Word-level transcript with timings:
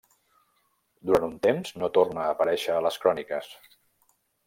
Durant 1.09 1.27
un 1.27 1.35
temps 1.45 1.75
no 1.83 1.91
torna 1.99 2.25
a 2.25 2.35
aparèixer 2.35 2.77
a 2.79 2.83
les 2.89 3.01
cròniques. 3.07 3.57